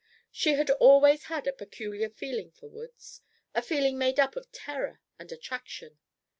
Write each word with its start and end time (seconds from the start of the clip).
She 0.31 0.55
had 0.55 0.71
always 0.71 1.25
had 1.25 1.45
a 1.45 1.53
peculiar 1.53 2.09
feeling 2.09 2.49
for 2.53 2.67
woods, 2.67 3.21
a 3.53 3.61
feeling 3.61 3.99
made 3.99 4.19
up 4.19 4.35
of 4.35 4.51
terror 4.51 4.99
and 5.19 5.31
attraction. 5.31 5.99